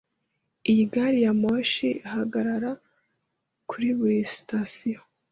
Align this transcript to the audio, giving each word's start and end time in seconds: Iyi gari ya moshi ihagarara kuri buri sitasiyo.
Iyi 0.69 0.83
gari 0.93 1.19
ya 1.25 1.33
moshi 1.41 1.87
ihagarara 2.07 2.71
kuri 3.69 3.87
buri 3.97 4.17
sitasiyo. 4.33 4.99